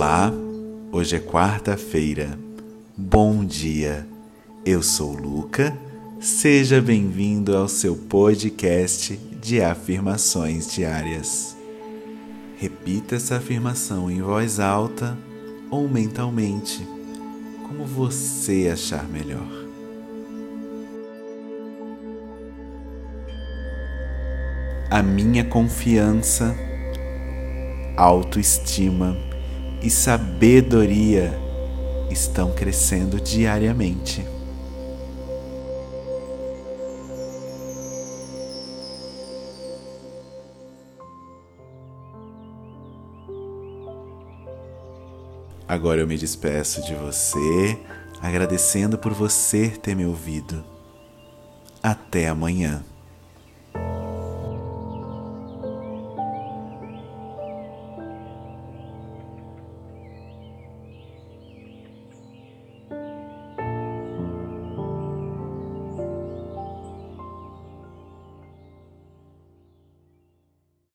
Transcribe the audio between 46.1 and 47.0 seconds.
despeço de